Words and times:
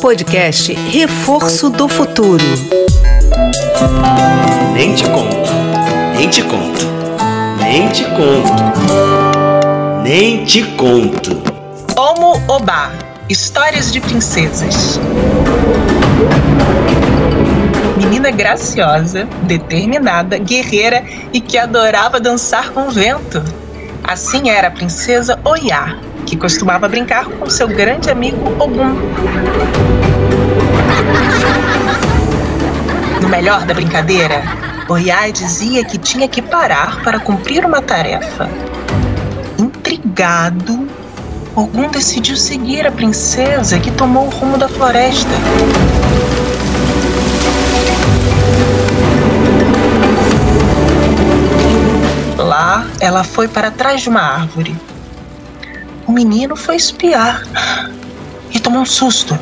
Podcast 0.00 0.72
Reforço 0.72 1.70
do 1.70 1.88
Futuro. 1.88 2.44
Nem 4.74 4.94
te 4.94 5.04
conto, 5.04 5.50
nem 6.14 6.28
te 6.28 6.42
conto, 6.42 6.86
nem 7.58 7.88
te 7.88 8.04
conto, 8.04 8.62
nem 10.02 10.44
te 10.44 10.62
conto. 10.76 11.42
Omo 11.96 12.40
Oba 12.48 12.92
Histórias 13.28 13.92
de 13.92 14.00
Princesas. 14.00 15.00
Menina 17.96 18.30
graciosa, 18.30 19.24
determinada, 19.44 20.36
guerreira 20.38 21.02
e 21.32 21.40
que 21.40 21.56
adorava 21.56 22.20
dançar 22.20 22.70
com 22.70 22.88
o 22.88 22.90
vento. 22.90 23.42
Assim 24.02 24.50
era 24.50 24.68
a 24.68 24.70
princesa 24.70 25.40
Oiá, 25.44 25.96
que 26.24 26.36
costumava 26.36 26.88
brincar 26.88 27.26
com 27.26 27.48
seu 27.48 27.68
grande 27.68 28.10
amigo 28.10 28.54
Ogum. 28.62 28.94
No 33.20 33.28
melhor 33.28 33.64
da 33.64 33.74
brincadeira, 33.74 34.42
Oiá 34.88 35.30
dizia 35.30 35.82
que 35.84 35.96
tinha 35.96 36.28
que 36.28 36.42
parar 36.42 37.02
para 37.02 37.18
cumprir 37.18 37.64
uma 37.64 37.80
tarefa. 37.80 38.48
Intrigado, 39.58 40.86
Ogum 41.56 41.88
decidiu 41.88 42.36
seguir 42.36 42.86
a 42.86 42.92
princesa 42.92 43.78
que 43.78 43.90
tomou 43.90 44.26
o 44.26 44.30
rumo 44.30 44.58
da 44.58 44.68
floresta. 44.68 45.30
Lá, 52.36 52.86
ela 53.00 53.24
foi 53.24 53.48
para 53.48 53.70
trás 53.70 54.02
de 54.02 54.08
uma 54.10 54.20
árvore. 54.20 54.76
O 56.06 56.12
menino 56.12 56.54
foi 56.54 56.76
espiar 56.76 57.42
e 58.50 58.60
tomou 58.60 58.82
um 58.82 58.86
susto. 58.86 59.38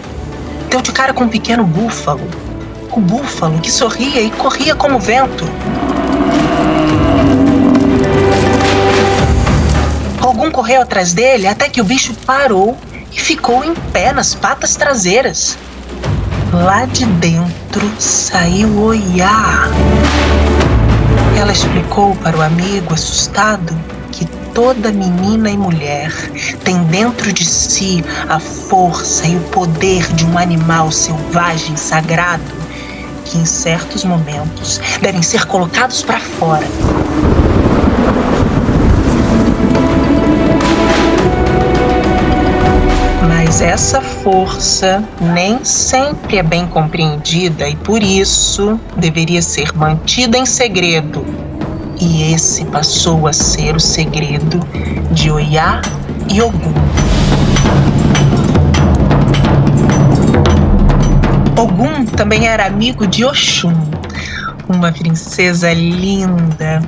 Deu 0.70 0.80
de 0.80 0.92
cara 0.92 1.12
com 1.12 1.24
um 1.24 1.28
pequeno 1.28 1.64
búfalo. 1.64 2.28
O 2.92 3.00
búfalo 3.00 3.58
que 3.60 3.70
sorria 3.70 4.20
e 4.20 4.30
corria 4.30 4.74
como 4.76 5.00
vento. 5.00 5.44
Ogum 10.24 10.52
correu 10.52 10.82
atrás 10.82 11.12
dele 11.12 11.48
até 11.48 11.68
que 11.68 11.80
o 11.80 11.84
bicho 11.84 12.14
parou 12.24 12.78
e 13.10 13.20
ficou 13.20 13.64
em 13.64 13.74
pé 13.74 14.12
nas 14.12 14.32
patas 14.32 14.76
traseiras. 14.76 15.58
Lá 16.52 16.86
de 16.86 17.04
dentro 17.06 17.90
saiu 17.98 18.78
Oiá. 18.78 19.68
Ela 21.36 21.50
explicou 21.50 22.14
para 22.16 22.36
o 22.36 22.42
amigo 22.42 22.94
assustado 22.94 23.76
toda 24.54 24.92
menina 24.92 25.50
e 25.50 25.56
mulher 25.56 26.12
tem 26.64 26.82
dentro 26.84 27.32
de 27.32 27.44
si 27.44 28.04
a 28.28 28.38
força 28.38 29.26
e 29.26 29.36
o 29.36 29.40
poder 29.44 30.12
de 30.12 30.26
um 30.26 30.38
animal 30.38 30.90
selvagem 30.90 31.76
sagrado 31.76 32.62
que 33.24 33.38
em 33.38 33.44
certos 33.44 34.04
momentos 34.04 34.80
devem 35.00 35.22
ser 35.22 35.46
colocados 35.46 36.02
para 36.02 36.20
fora. 36.20 36.66
Mas 43.26 43.62
essa 43.62 44.00
força 44.00 45.02
nem 45.20 45.64
sempre 45.64 46.38
é 46.38 46.42
bem 46.42 46.66
compreendida 46.66 47.68
e 47.68 47.76
por 47.76 48.02
isso 48.02 48.78
deveria 48.96 49.40
ser 49.40 49.74
mantida 49.74 50.36
em 50.36 50.44
segredo. 50.44 51.41
E 52.04 52.34
esse 52.34 52.64
passou 52.64 53.28
a 53.28 53.32
ser 53.32 53.76
o 53.76 53.80
segredo 53.80 54.58
de 55.12 55.30
Oiá 55.30 55.80
e 56.28 56.42
Ogum. 56.42 56.74
Ogum 61.56 62.04
também 62.04 62.48
era 62.48 62.66
amigo 62.66 63.06
de 63.06 63.24
Oxum, 63.24 63.72
uma 64.68 64.90
princesa 64.90 65.72
linda, 65.72 66.82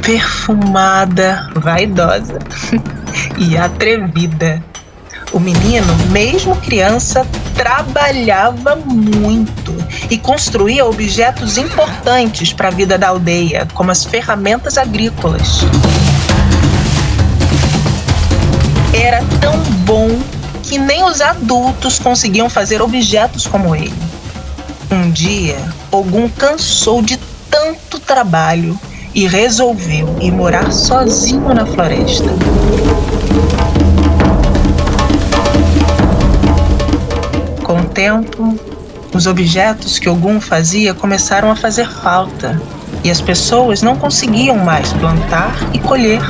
perfumada, 0.00 1.50
vaidosa 1.56 2.38
e 3.36 3.58
atrevida. 3.58 4.62
O 5.32 5.40
menino, 5.40 5.92
mesmo 6.12 6.54
criança, 6.54 7.26
trabalhava 7.56 8.76
muito 8.76 9.74
e 10.10 10.18
construía 10.18 10.84
objetos 10.84 11.56
importantes 11.56 12.52
para 12.52 12.68
a 12.68 12.70
vida 12.70 12.98
da 12.98 13.08
aldeia, 13.08 13.66
como 13.74 13.90
as 13.90 14.04
ferramentas 14.04 14.76
agrícolas. 14.78 15.60
Era 18.92 19.22
tão 19.40 19.58
bom 19.84 20.08
que 20.62 20.78
nem 20.78 21.04
os 21.04 21.20
adultos 21.20 21.98
conseguiam 21.98 22.50
fazer 22.50 22.82
objetos 22.82 23.46
como 23.46 23.74
ele. 23.74 23.92
Um 24.90 25.10
dia, 25.10 25.56
Ogum 25.90 26.28
cansou 26.28 27.02
de 27.02 27.18
tanto 27.50 27.98
trabalho 27.98 28.78
e 29.14 29.26
resolveu 29.26 30.16
ir 30.20 30.30
morar 30.30 30.70
sozinho 30.72 31.54
na 31.54 31.64
floresta. 31.64 32.28
Tempo, 37.96 38.54
os 39.14 39.26
objetos 39.26 39.98
que 39.98 40.06
Ogum 40.06 40.38
fazia 40.38 40.92
começaram 40.92 41.50
a 41.50 41.56
fazer 41.56 41.88
falta 41.88 42.60
e 43.02 43.10
as 43.10 43.22
pessoas 43.22 43.80
não 43.80 43.96
conseguiam 43.96 44.58
mais 44.58 44.92
plantar 44.92 45.56
e 45.72 45.78
colher. 45.78 46.20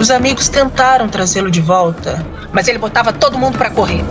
Os 0.00 0.10
amigos 0.10 0.48
tentaram 0.48 1.08
trazê-lo 1.08 1.48
de 1.48 1.60
volta, 1.60 2.26
mas 2.52 2.66
ele 2.66 2.78
botava 2.78 3.12
todo 3.12 3.38
mundo 3.38 3.56
para 3.56 3.70
correr. 3.70 4.04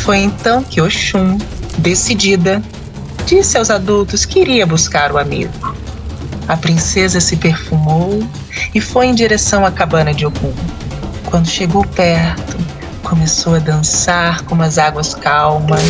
Foi 0.00 0.18
então 0.18 0.64
que 0.64 0.80
Oxum, 0.80 1.38
decidida, 1.78 2.60
disse 3.24 3.56
aos 3.56 3.70
adultos 3.70 4.24
que 4.24 4.40
iria 4.40 4.66
buscar 4.66 5.12
o 5.12 5.18
amigo. 5.18 5.79
A 6.48 6.56
princesa 6.56 7.20
se 7.20 7.36
perfumou 7.36 8.22
e 8.74 8.80
foi 8.80 9.06
em 9.06 9.14
direção 9.14 9.64
à 9.64 9.70
cabana 9.70 10.12
de 10.12 10.26
Ogum. 10.26 10.52
Quando 11.26 11.48
chegou 11.48 11.84
perto, 11.84 12.56
começou 13.02 13.54
a 13.54 13.58
dançar 13.58 14.42
com 14.44 14.60
as 14.60 14.78
águas 14.78 15.14
calmas. 15.14 15.80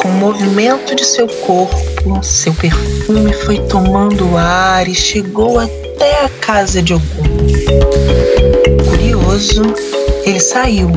Com 0.00 0.08
o 0.08 0.12
movimento 0.12 0.94
de 0.94 1.04
seu 1.04 1.28
corpo, 1.28 2.22
seu 2.22 2.52
perfume 2.54 3.32
foi 3.32 3.58
tomando 3.66 4.36
ar 4.36 4.88
e 4.88 4.94
chegou 4.94 5.58
até 5.58 6.24
a 6.24 6.28
casa 6.40 6.82
de 6.82 6.94
Ogum. 6.94 7.04
Curioso, 8.88 9.62
ele 10.24 10.40
saiu 10.40 10.90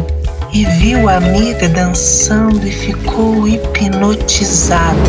e 0.54 0.66
viu 0.66 1.10
a 1.10 1.16
amiga 1.16 1.68
dançando 1.68 2.66
e 2.68 2.72
ficou 2.72 3.48
hipnotizado. 3.48 5.00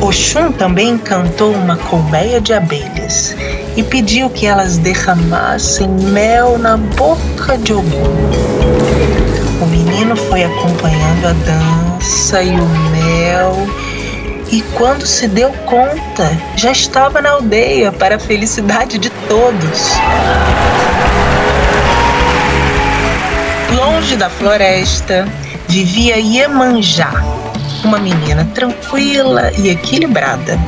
Oxum 0.00 0.50
também 0.50 0.98
cantou 0.98 1.52
uma 1.52 1.76
colmeia 1.76 2.40
de 2.40 2.52
abelhas 2.52 3.36
e 3.76 3.82
pediu 3.84 4.28
que 4.28 4.46
elas 4.46 4.78
derramassem 4.78 5.88
mel 5.88 6.58
na 6.58 6.76
boca 6.76 7.56
de 7.56 7.72
Ogum. 7.72 8.32
O 9.62 9.66
menino 9.66 10.16
foi 10.16 10.42
acompanhando 10.42 11.26
a 11.26 11.32
dança 11.32 12.42
e 12.42 12.50
o 12.50 12.66
mel, 12.90 13.56
e 14.50 14.60
quando 14.76 15.06
se 15.06 15.28
deu 15.28 15.52
conta, 15.64 16.36
já 16.56 16.72
estava 16.72 17.22
na 17.22 17.30
aldeia 17.30 17.92
para 17.92 18.16
a 18.16 18.18
felicidade 18.18 18.98
de 18.98 19.08
todos. 19.28 19.92
Longe 24.02 24.16
da 24.16 24.28
floresta, 24.28 25.28
vivia 25.68 26.16
Iemanjá, 26.18 27.12
uma 27.84 28.00
menina 28.00 28.44
tranquila 28.52 29.52
e 29.56 29.68
equilibrada. 29.68 30.58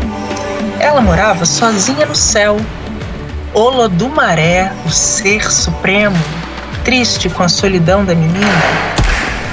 Ela 0.79 1.01
morava 1.01 1.45
sozinha 1.45 2.07
no 2.07 2.15
céu. 2.15 2.57
Olodumaré, 3.53 4.71
o 4.87 4.89
ser 4.89 5.51
supremo, 5.51 6.17
triste 6.85 7.29
com 7.29 7.43
a 7.43 7.49
solidão 7.49 8.05
da 8.05 8.15
menina, 8.15 8.63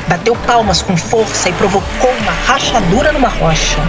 bateu 0.07 0.35
palmas 0.35 0.83
com 0.83 0.95
força 0.95 1.49
e 1.49 1.53
provocou 1.53 2.11
uma 2.21 2.33
rachadura 2.45 3.11
numa 3.11 3.29
rocha. 3.29 3.79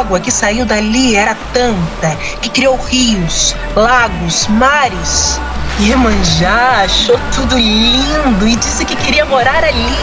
Água 0.00 0.18
que 0.18 0.30
saiu 0.30 0.64
dali 0.64 1.14
era 1.14 1.36
tanta 1.52 2.16
que 2.40 2.48
criou 2.48 2.74
rios, 2.74 3.54
lagos, 3.76 4.46
mares. 4.48 5.38
Iemanjá 5.78 6.84
achou 6.84 7.20
tudo 7.34 7.58
lindo 7.58 8.48
e 8.48 8.56
disse 8.56 8.86
que 8.86 8.96
queria 8.96 9.26
morar 9.26 9.62
ali. 9.62 9.94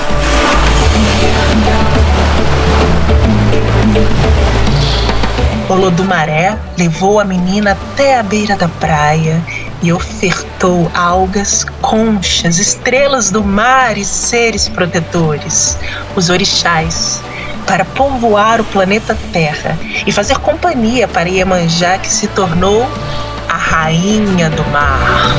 Olodumaré 5.67 6.55
levou 6.77 7.19
a 7.19 7.25
menina 7.25 7.71
até 7.71 8.19
a 8.19 8.23
beira 8.23 8.55
da 8.55 8.67
praia 8.67 9.41
e 9.81 9.91
ofertou 9.91 10.91
algas, 10.93 11.65
conchas, 11.81 12.59
estrelas 12.59 13.31
do 13.31 13.43
mar 13.43 13.97
e 13.97 14.05
seres 14.05 14.69
protetores, 14.69 15.75
os 16.15 16.29
orixás, 16.29 17.19
para 17.67 17.83
povoar 17.83 18.61
o 18.61 18.63
planeta 18.63 19.15
Terra 19.31 19.77
e 20.05 20.11
fazer 20.11 20.37
companhia 20.39 21.07
para 21.07 21.29
Iemanjá, 21.29 21.97
que 21.97 22.09
se 22.09 22.27
tornou 22.29 22.89
a 23.47 23.57
rainha 23.57 24.49
do 24.49 24.63
mar. 24.71 25.35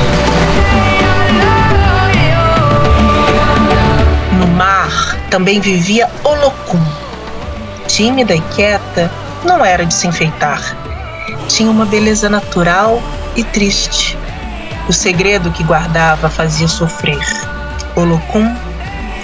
No 4.39 4.47
mar 4.49 5.17
também 5.31 5.59
vivia 5.59 6.09
Olocum. 6.23 6.85
Tímida 7.89 8.35
e 8.35 8.41
quieta, 8.55 9.11
não 9.43 9.65
era 9.65 9.87
de 9.87 9.95
se 9.95 10.07
enfeitar. 10.07 10.77
Tinha 11.49 11.71
uma 11.71 11.87
beleza 11.87 12.29
natural 12.29 13.03
e 13.35 13.43
triste. 13.43 14.17
O 14.87 14.93
segredo 14.93 15.51
que 15.51 15.65
guardava 15.65 16.29
fazia 16.29 16.69
sofrer. 16.69 17.19
Olocum 17.97 18.55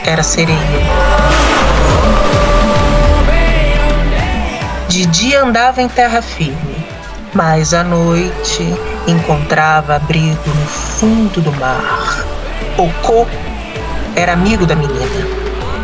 era 0.06 0.22
sereia. 0.22 1.03
De 4.94 5.06
dia 5.06 5.42
andava 5.42 5.82
em 5.82 5.88
terra 5.88 6.22
firme, 6.22 6.76
mas 7.32 7.74
à 7.74 7.82
noite 7.82 8.62
encontrava 9.08 9.96
abrigo 9.96 10.38
no 10.46 10.66
fundo 10.66 11.40
do 11.40 11.50
mar. 11.54 12.24
Ocô 12.78 13.26
era 14.14 14.34
amigo 14.34 14.64
da 14.64 14.76
menina. 14.76 15.26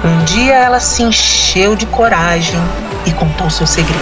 Um 0.04 0.24
dia 0.26 0.54
ela 0.54 0.78
se 0.78 1.02
encheu 1.02 1.74
de 1.74 1.86
coragem 1.86 2.60
e 3.04 3.10
contou 3.10 3.50
seu 3.50 3.66
segredo. 3.66 3.98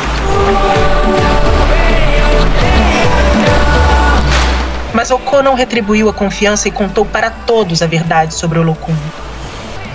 Mas 4.92 5.10
Okô 5.10 5.42
não 5.42 5.54
retribuiu 5.54 6.10
a 6.10 6.12
confiança 6.12 6.68
e 6.68 6.70
contou 6.70 7.06
para 7.06 7.30
todos 7.30 7.80
a 7.80 7.86
verdade 7.86 8.34
sobre 8.34 8.58
Olocum. 8.58 8.94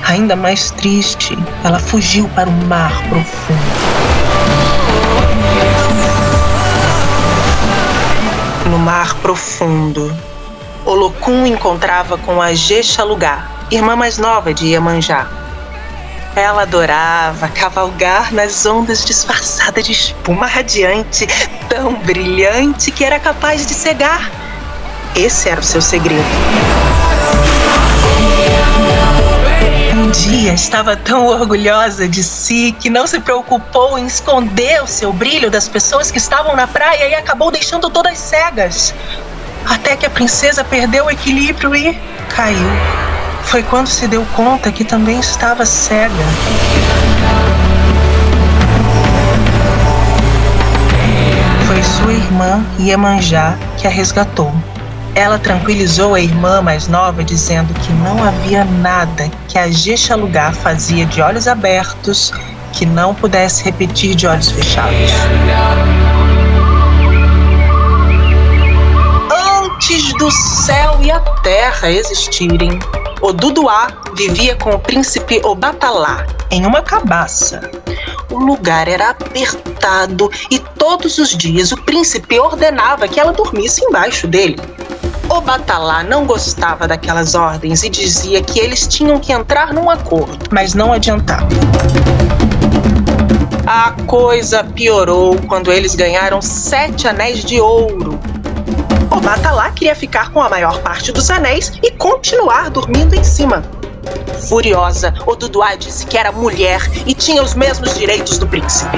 Ainda 0.08 0.36
mais 0.36 0.72
triste, 0.72 1.38
ela 1.64 1.78
fugiu 1.78 2.28
para 2.30 2.50
o 2.50 2.54
mar 2.66 2.92
profundo. 3.10 3.63
Profundo, 9.24 10.14
Olocum 10.86 11.46
encontrava 11.46 12.18
com 12.18 12.42
a 12.42 12.54
Jexalugá, 12.54 13.48
irmã 13.72 13.96
mais 13.96 14.18
nova 14.18 14.54
de 14.54 14.68
Iemanjá, 14.68 15.26
ela 16.36 16.64
adorava 16.64 17.48
cavalgar 17.48 18.34
nas 18.34 18.66
ondas 18.66 19.06
disfarçada 19.06 19.82
de 19.82 19.94
espuma 19.94 20.46
radiante, 20.46 21.26
tão 21.70 21.96
brilhante 21.96 22.92
que 22.92 23.06
era 23.06 23.18
capaz 23.18 23.66
de 23.66 23.74
cegar. 23.74 24.30
Esse 25.16 25.48
era 25.48 25.62
o 25.62 25.64
seu 25.64 25.82
segredo. 25.82 26.93
Dia 30.44 30.56
estava 30.56 30.98
tão 30.98 31.26
orgulhosa 31.26 32.06
de 32.06 32.22
si 32.22 32.76
que 32.78 32.90
não 32.90 33.08
se 33.08 33.18
preocupou 33.22 33.98
em 33.98 34.06
esconder 34.06 34.84
o 34.84 34.88
seu 34.88 35.14
brilho 35.14 35.50
das 35.50 35.70
pessoas 35.70 36.12
que 36.12 36.18
estavam 36.18 36.54
na 36.54 36.68
praia 36.68 37.08
e 37.08 37.16
acabou 37.16 37.50
deixando 37.50 37.90
todas 37.90 38.18
cegas. 38.18 38.94
Até 39.66 39.96
que 39.96 40.06
a 40.06 40.10
princesa 40.10 40.62
perdeu 40.62 41.06
o 41.06 41.10
equilíbrio 41.10 41.74
e 41.74 41.98
caiu. 42.36 42.68
Foi 43.46 43.64
quando 43.64 43.88
se 43.88 44.06
deu 44.06 44.26
conta 44.36 44.70
que 44.70 44.84
também 44.84 45.18
estava 45.18 45.66
cega. 45.66 46.14
Foi 51.66 51.82
sua 51.84 52.12
irmã 52.12 52.66
Iemanjá 52.78 53.58
que 53.78 53.88
a 53.88 53.90
resgatou. 53.90 54.54
Ela 55.16 55.38
tranquilizou 55.38 56.16
a 56.16 56.20
irmã 56.20 56.62
mais 56.62 56.88
nova, 56.88 57.24
dizendo 57.24 57.72
que 57.82 57.94
não 57.94 58.24
havia 58.24 58.66
nada 58.66 59.30
que 59.48 59.60
a 59.60 59.70
Jexalugá 59.70 60.52
fazia 60.52 61.06
de 61.06 61.22
olhos 61.22 61.48
abertos 61.48 62.32
que 62.72 62.86
não 62.86 63.14
pudesse 63.14 63.64
repetir 63.64 64.16
de 64.16 64.26
olhos 64.26 64.50
fechados. 64.50 65.12
Antes 69.62 70.14
do 70.14 70.32
céu 70.32 70.98
e 71.04 71.12
a 71.12 71.20
terra 71.20 71.92
existirem, 71.92 72.80
o 73.22 73.32
Duduá 73.32 73.88
vivia 74.18 74.56
com 74.56 74.72
o 74.72 74.80
príncipe 74.80 75.40
Obatalá 75.44 76.26
em 76.50 76.66
uma 76.66 76.82
cabaça. 76.82 77.62
O 78.32 78.40
lugar 78.40 78.88
era 78.88 79.12
apertado 79.12 80.32
e 80.50 80.58
todos 80.58 81.20
os 81.20 81.38
dias 81.38 81.72
o 81.72 81.78
príncipe 81.84 82.40
ordenava 82.40 83.08
que 83.08 83.20
ela 83.20 83.32
dormisse 83.32 83.86
embaixo 83.86 84.28
dele. 84.28 84.58
Obatalá 85.34 86.04
não 86.04 86.26
gostava 86.26 86.88
daquelas 86.88 87.36
ordens 87.36 87.84
e 87.84 87.90
dizia 87.90 88.42
que 88.42 88.60
eles 88.60 88.88
tinham 88.88 89.20
que 89.20 89.34
entrar 89.34 89.74
num 89.74 89.90
acordo, 89.90 90.48
mas 90.52 90.74
não 90.74 90.94
adiantava. 90.94 91.48
A 93.66 93.92
coisa 94.06 94.64
piorou 94.64 95.36
quando 95.48 95.72
eles 95.72 95.96
ganharam 95.96 96.42
sete 96.42 97.08
anéis 97.08 97.44
de 97.44 97.60
ouro 97.60 98.20
o 99.16 99.20
Batalá 99.22 99.70
queria 99.70 99.96
ficar 99.96 100.32
com 100.32 100.42
a 100.42 100.50
maior 100.50 100.80
parte 100.80 101.12
dos 101.12 101.30
anéis 101.30 101.72
e 101.84 101.92
continuar 101.92 102.72
dormindo 102.72 103.14
em 103.14 103.24
cima. 103.24 103.62
Furiosa, 104.50 105.14
Oduduá 105.28 105.76
disse 105.76 106.08
que 106.08 106.18
era 106.18 106.32
mulher 106.32 106.82
e 107.06 107.14
tinha 107.14 107.44
os 107.44 107.54
mesmos 107.54 107.94
direitos 107.94 108.40
do 108.40 108.48
príncipe. 108.48 108.98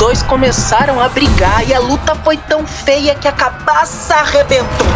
Dois 0.00 0.22
começaram 0.22 0.98
a 0.98 1.10
brigar 1.10 1.68
e 1.68 1.74
a 1.74 1.78
luta 1.78 2.14
foi 2.14 2.38
tão 2.38 2.66
feia 2.66 3.14
que 3.14 3.28
a 3.28 3.32
cabaça 3.32 4.14
arrebentou. 4.14 4.86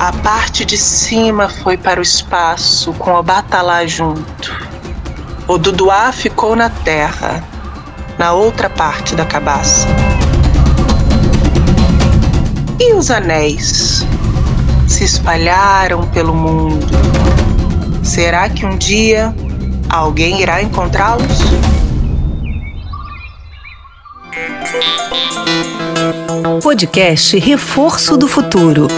A 0.00 0.12
parte 0.14 0.64
de 0.64 0.76
cima 0.76 1.48
foi 1.48 1.76
para 1.76 2.00
o 2.00 2.02
espaço 2.02 2.92
com 2.94 3.14
o 3.14 3.22
Batalá 3.22 3.86
junto. 3.86 4.52
O 5.46 5.56
Duduá 5.56 6.10
ficou 6.10 6.56
na 6.56 6.70
terra, 6.70 7.40
na 8.18 8.32
outra 8.32 8.68
parte 8.68 9.14
da 9.14 9.24
cabaça. 9.24 9.86
E 12.80 12.94
os 12.94 13.12
anéis 13.12 14.04
se 14.88 15.04
espalharam 15.04 16.04
pelo 16.08 16.34
mundo. 16.34 16.88
Será 18.02 18.48
que 18.48 18.66
um 18.66 18.76
dia 18.76 19.32
alguém 19.88 20.40
irá 20.40 20.62
encontrá-los? 20.62 21.22
Podcast 26.62 27.38
Reforço 27.38 28.16
do 28.16 28.26
Futuro. 28.26 28.88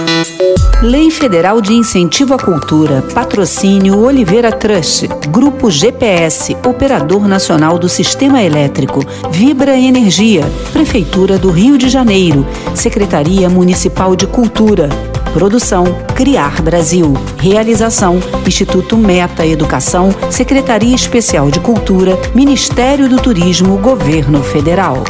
Lei 0.83 1.11
Federal 1.11 1.61
de 1.61 1.73
Incentivo 1.73 2.35
à 2.35 2.39
Cultura. 2.39 3.03
Patrocínio 3.15 3.99
Oliveira 3.99 4.53
Trust. 4.53 5.09
Grupo 5.29 5.71
GPS. 5.71 6.57
Operador 6.65 7.27
Nacional 7.27 7.79
do 7.79 7.89
Sistema 7.89 8.43
Elétrico. 8.43 9.01
Vibra 9.31 9.77
Energia. 9.77 10.45
Prefeitura 10.73 11.37
do 11.37 11.51
Rio 11.51 11.77
de 11.77 11.89
Janeiro. 11.89 12.47
Secretaria 12.75 13.51
Municipal 13.51 14.15
de 14.15 14.27
Cultura. 14.27 14.89
Produção 15.33 15.85
Criar 16.15 16.63
Brasil. 16.63 17.13
Realização 17.39 18.19
Instituto 18.47 18.97
Meta 18.97 19.47
Educação, 19.47 20.11
Secretaria 20.31 20.95
Especial 20.95 21.51
de 21.51 21.61
Cultura, 21.61 22.19
Ministério 22.35 23.09
do 23.09 23.21
Turismo, 23.21 23.79
Governo 23.79 24.43
Federal. 24.43 25.05